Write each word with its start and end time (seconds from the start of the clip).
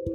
Hi 0.00 0.14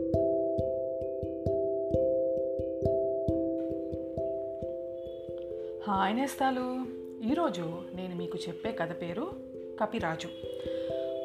నేస్తాలు 6.15 6.85
ఈరోజు 7.31 7.81
నేను 7.93 8.15
మీకు 8.15 8.37
చెప్పే 8.47 8.71
కథ 8.71 9.01
పేరు 9.01 9.27
కపిరాజు. 9.83 10.27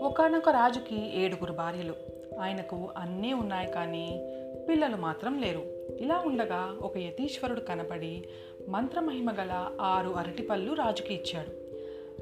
ఒకనొక 0.05 0.49
రాజుకి 0.49 1.21
ఏడుగురు 1.21 1.53
భార్యలు. 1.53 1.95
ఆయనకు 2.41 2.89
అన్నీ 2.97 3.33
ఉన్నాయి 3.33 3.73
కానీ 3.73 4.27
పిల్లలు 4.69 4.97
మాత్రం 4.97 5.41
లేరు. 5.41 5.63
ఇలా 6.01 6.23
ఉండగా 6.27 6.79
ఒక 6.83 6.99
యతీశ్వరుడు 6.99 7.61
కనపడి 7.61 8.25
మంత్రమహిమ 8.69 9.31
గల 9.31 9.71
ఆరు 9.81 10.09
అరటిపళ్ళు 10.09 10.73
రాజుకి 10.73 11.15
ఇచ్చాడు. 11.15 11.61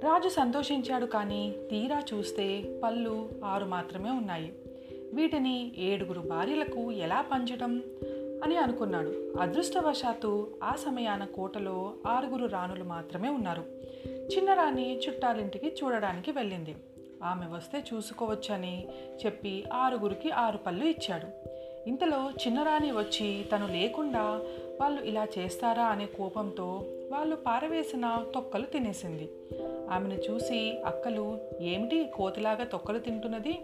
రాజు 0.05 0.29
సంతోషించాడు 0.29 1.07
కానీ 1.07 1.55
తీరా 1.70 2.02
చూస్తే 2.14 2.80
పళ్ళు 2.84 3.29
ఆరు 3.45 3.64
మాత్రమే 3.64 4.11
ఉన్నాయి. 4.11 4.52
వీటిని 5.14 5.72
ఏడుగురు 5.79 6.20
భార్యలకు 6.20 6.93
ఎలా 6.93 7.20
పంచడం 7.20 7.82
అని 8.45 8.56
అనుకున్నాడు. 8.56 9.34
అదృష్టవశాత్తు 9.41 10.48
ఆ 10.65 10.74
సమయాన 10.74 11.24
కోటలో 11.24 11.95
ఆరుగురు 12.06 12.46
రాణులు 12.46 12.84
మాత్రమే 12.84 13.29
ఉన్నారు. 13.29 13.65
చిన్నరాణి 14.06 15.01
చుట్టాలింటికి 15.09 15.77
చూడడానికి 15.84 16.30
వెళ్ళింది. 16.30 16.77
ఆమె 17.23 17.56
వస్తే 17.56 17.84
చూసుకోవచ్చని 17.95 18.88
చెప్పి 19.27 19.65
ఆరుగురికి 19.73 20.30
ఆరు 20.30 20.59
పళ్ళు 20.59 20.84
ఇచ్చాడు. 20.84 21.48
ఇంతలో 21.87 22.30
చిన్నరాణి 22.30 22.91
వచ్చి 22.91 23.45
తను 23.52 23.66
లేకుండా 23.66 24.41
వాళ్ళు 24.80 25.02
ఇలా 25.02 25.27
చేస్తారా 25.38 25.84
అనే 25.84 26.06
కోపంతో 26.06 26.84
వాళ్ళు 27.10 27.37
పారవేసిన 27.37 28.24
తొక్కలు 28.34 28.66
తినేసింది. 28.66 29.28
ఆమెను 29.91 30.14
చూసి 30.14 30.82
అక్కలు 30.87 31.38
ఏమిటి 31.60 32.10
కోతిలాగా 32.14 32.64
తొక్కలు 32.64 32.98
తింటున్నది? 32.98 33.59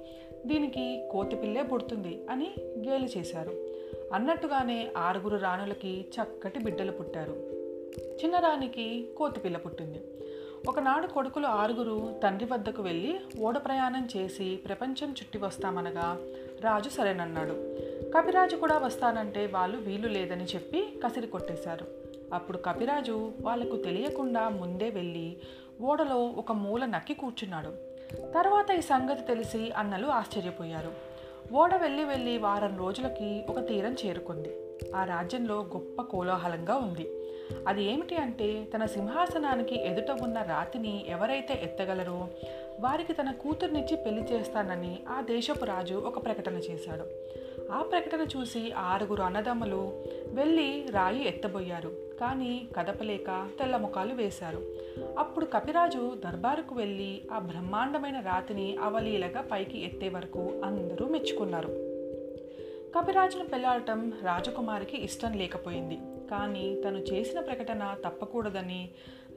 దీనికి 0.46 1.08
కోతి 1.10 1.36
పిల్లే 1.36 1.62
పుడుతుంది 1.62 2.26
అని 2.30 2.50
గేలి 2.88 3.10
చేశారు. 3.16 3.52
అన్నట్టుగానే 4.12 4.88
ఆరుగురు 4.96 5.36
రాణులకి 5.36 6.00
చక్కటి 6.00 6.58
బిడ్డలు 6.58 6.92
పుట్టారు. 6.92 7.32
చిన్నరానికి 8.24 9.08
కోతి 9.16 9.40
పిల్ల 9.40 9.56
పుట్టింది. 9.56 10.00
ఒకనాడు 10.68 11.06
కొడుకులు 11.06 11.46
ఆరుగురు 11.46 12.20
తండ్రి 12.22 12.48
వద్దకు 12.52 12.82
వెళ్ళి 12.82 13.20
ఓడ 13.40 13.58
ప్రయాణం 13.58 14.08
చేసి 14.16 14.58
ప్రపంచం 14.68 15.10
చుట్టి 15.10 15.38
వస్తామనగా 15.38 16.18
రాజు 16.60 16.88
సరేనన్నాడు. 16.88 17.83
కపిరాజు 18.02 18.56
కూడా 18.56 18.78
వస్తానంటే 18.78 19.46
వాళ్ళు 19.46 19.78
వీలు 19.78 20.08
లేదని 20.08 20.44
చెప్పి 20.44 21.00
కసిరి 21.04 21.26
కొట్టేశారు. 21.26 21.86
అప్పుడు 22.34 22.58
కపిరాజు 22.58 23.32
వాళ్ళకు 23.40 23.76
తెలియకుండా 23.76 24.48
ముందే 24.48 24.90
వెళ్ళి 24.90 25.36
ఓడలో 25.82 26.16
ఒక 26.16 26.52
మూల 26.52 26.84
నక్కి 26.84 27.14
కూర్చున్నాడు. 27.14 27.68
తర్వాత 28.32 28.70
ఈ 28.70 28.80
సంగతి 28.80 29.22
తెలిసి 29.22 29.72
అన్నలు 29.72 30.06
ఆశ్చర్యపోయారు. 30.06 30.92
ఓడ 31.54 31.74
వెళ్ళి 31.74 32.04
వెళ్ళి 32.04 32.38
వారం 32.38 32.78
రోజులకి 32.78 33.44
ఒక 33.48 33.68
తీరం 33.68 33.96
చేరుకుంది. 34.06 34.52
ఆ 34.96 35.04
రాజ్యంలో 35.04 35.54
గొప్ప 35.54 36.02
కోలాహలంగా 36.02 36.76
ఉంది. 36.76 37.23
అది 37.68 37.84
ఏమిటి 37.84 38.16
అంటే 38.16 38.64
తన 38.74 38.86
సింహాసనానికి 38.86 39.80
ఎదుట 39.86 40.10
ఉన్న 40.22 40.42
రాతిని 40.42 41.04
ఎవరైతే 41.08 41.60
ఎత్తగలరో 41.62 42.28
వారికి 42.80 43.12
తన 43.12 43.30
కూతుర్నిచ్చి 43.30 43.96
పెళ్ళి 43.96 44.22
చేస్తానని 44.22 44.98
ఆ 45.08 45.20
దేశపు 45.20 45.64
రాజు 45.64 45.94
ఒక 45.94 46.24
ప్రకటన 46.24 46.54
చేశాడు. 46.54 47.04
ఆ 47.72 47.82
ప్రకటన 47.82 48.26
చూసి 48.36 48.72
ఆరుగురు 48.72 49.22
అన్నదమ్ములు 49.22 50.04
వెళ్ళి 50.26 50.86
రాయి 50.90 51.28
ఎత్తబోయారు. 51.28 51.92
కానీ 52.20 52.68
కదపలేక 52.76 53.48
తెల్ల 53.60 53.76
ముఖాలు 53.76 54.14
వేశారు. 54.14 54.62
అప్పుడు 55.18 55.44
కపిరాజు 55.44 56.16
దర్బారుకు 56.24 56.74
వెళ్ళి 56.74 57.22
ఆ 57.32 57.38
బ్రహ్మాండమైన 57.38 58.20
రాతిని 58.20 58.76
అవలీలగా 58.76 59.40
పైకి 59.52 59.84
ఎత్తే 59.84 60.08
వరకు 60.08 60.60
అందరూ 60.64 61.08
మెచ్చుకున్నారు. 61.08 61.68
కపిరాజును 62.98 63.44
పెళ్ళాడటం 63.44 64.12
రాజకుమారికి 64.22 65.04
ఇష్టం 65.04 65.32
లేకపోయింది. 65.32 65.98
కానీ 66.30 66.82
తను 66.84 66.98
చేసిన 66.98 67.40
ప్రకటన 67.40 67.96
తప్పకూడదని 68.04 68.88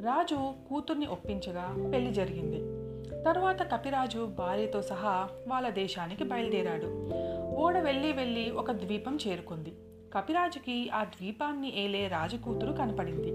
రాజు 0.02 0.54
కూతుర్ని 0.70 1.06
ఒప్పించగా 1.06 1.92
పెళ్ళి 1.94 2.14
జరిగింది. 2.14 2.88
తరువాత 3.24 3.74
కపిరాజు 3.74 4.26
భార్యతో 4.26 4.82
సహా 4.82 5.30
వాళ్ళ 5.48 5.70
దేశానికి 5.70 6.24
బయలుదేరాడు. 6.24 7.12
ఓడ 7.56 7.78
వెళ్ళి 7.78 8.12
వెళ్ళి 8.12 8.52
ఒక 8.52 8.72
ద్వీపం 8.72 9.18
చేరుకుంది. 9.28 9.74
కపిరాజుకి 10.14 10.90
ఆ 10.90 11.04
ద్వీపాన్ని 11.04 11.84
ఏలే 11.84 12.08
రాజకూతురు 12.08 12.74
కనపడింది. 12.74 13.32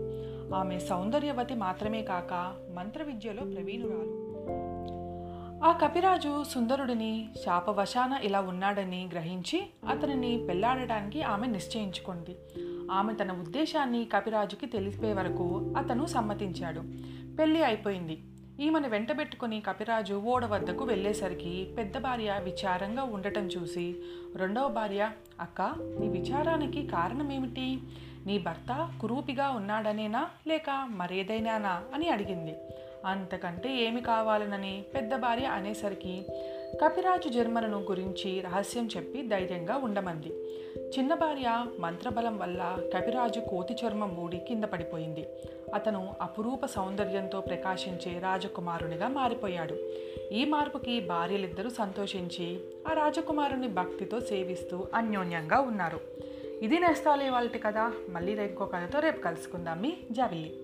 ఆమె 0.55 0.79
సౌందర్యవతి 0.79 1.55
మాత్రమే 1.55 2.03
కాక 2.03 2.57
మంత్ర 2.75 3.03
విద్యలో 3.03 3.45
ప్రవీణురాలు. 3.45 4.33
ఆ 5.65 5.73
కపిరాజు 5.73 6.45
సుందరుడిని 6.45 7.29
శాపవశాన 7.45 8.21
ఇలా 8.23 8.41
ఉన్నాడని 8.41 9.09
గ్రహించి 9.13 9.63
అతనిని 9.89 10.47
పెళ్ళాడటానికి 10.47 11.23
ఆమె 11.23 11.47
నిశ్చయించుకుంది. 11.47 12.37
ఆమె 12.91 13.15
తన 13.15 13.33
ఉద్దేశాన్ని 13.33 14.05
కపిరాజుకి 14.05 14.67
తెలిపే 14.67 15.13
వరకు 15.13 15.75
అతను 15.77 16.07
సమ్మతించాడు. 16.07 16.81
పెళ్ళి 17.37 17.65
అయిపోయింది. 17.65 18.21
ఈమెను 18.61 18.89
వెంటబెట్టుకుని 18.89 19.61
కపిరాజు 19.61 20.15
ఓడ 20.15 20.45
వద్దకు 20.45 20.85
వెళ్ళేసరికి 20.85 21.67
పెద్ద 21.79 21.99
భార్య 21.99 22.41
విచారంగా 22.45 23.03
ఉండటం 23.03 23.47
చూసి 23.47 23.97
రెండవ 24.37 24.69
భార్య 24.69 25.11
అక్క 25.41 25.63
నీ 26.01 26.09
విచారానికి 26.09 26.87
కారణమేమిటి? 26.87 27.79
నీ 28.27 28.39
భర్త 28.39 28.93
కురూపిగా 29.01 29.51
ఉన్నాడనేనా 29.51 30.27
లేక 30.47 30.89
మరేదైనానా? 30.91 31.83
అని 31.95 32.09
అడిగింది. 32.09 32.55
అంతకంటే 33.07 33.85
ఏమి 33.85 34.01
కావాలనని? 34.01 34.85
పెద్ద 34.95 35.17
భార్య 35.17 35.45
అనేసరికి 35.45 36.23
కపిరాజు 36.81 37.29
జన్మలను 37.29 37.81
గురించి 37.81 38.41
రహస్యం 38.41 38.89
చెప్పి 38.97 39.23
ధైర్యంగా 39.23 39.77
ఉండమంది. 39.77 40.29
చిన్న 40.99 41.15
భార్య 41.15 41.67
మంత్రబలం 41.81 42.39
వల్ల 42.39 42.79
కపిరాజు 42.97 43.41
కోతి 43.41 43.75
చర్మం 43.75 44.17
ఊడి 44.17 44.37
కింద 44.37 44.65
పడిపోయింది. 44.65 45.27
అతను 45.75 46.15
అపురూప 46.21 46.67
సౌందర్యంతో 46.67 47.41
ప్రకాశించే 47.41 48.19
రాజకుమారునిగా 48.19 49.09
మారిపోయాడు. 49.09 49.79
ఈ 50.33 50.45
మార్పుకి 50.45 51.01
భార్యలిద్దరూ 51.01 51.71
సంతోషించి 51.71 52.61
ఆ 52.89 52.93
రాజకుమారుని 52.93 53.69
భక్తితో 53.69 54.21
సేవిస్తూ 54.21 54.87
అన్యోన్యంగా 54.95 55.61
ఉన్నారు. 55.61 56.01
ఇది 56.63 56.79
నేస్తాలే 56.79 57.31
వాళ్ళ 57.31 57.51
కదా 57.51 57.93
మళ్ళీ 58.09 58.33
ఇంకో 58.33 58.65
కథతో 58.65 59.01
రేపు 59.01 59.21
కలుసుకుందాం 59.21 59.83
మీ 59.83 59.93
జావిల్లి. 60.11 60.57